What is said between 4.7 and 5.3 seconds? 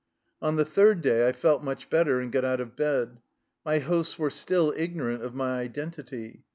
ignorant